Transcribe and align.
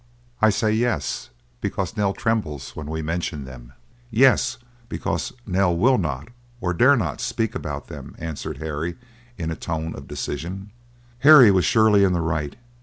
"I 0.41 0.49
say 0.49 0.71
yes; 0.73 1.29
because 1.59 1.95
Nell 1.95 2.13
trembles 2.15 2.75
when 2.75 2.87
we 2.87 3.03
mention 3.03 3.45
them—yes, 3.45 4.57
because 4.89 5.31
Nell 5.45 5.77
will 5.77 5.99
not, 5.99 6.29
or 6.59 6.73
dare 6.73 6.95
not, 6.97 7.21
speak 7.21 7.53
about 7.53 7.85
them," 7.87 8.15
answered 8.17 8.57
Harry 8.57 8.95
in 9.37 9.51
a 9.51 9.55
tone 9.55 9.93
of 9.93 10.07
decision. 10.07 10.71
Harry 11.19 11.51
was 11.51 11.65
surely 11.65 12.03
in 12.03 12.13
the 12.13 12.19
right. 12.21 12.55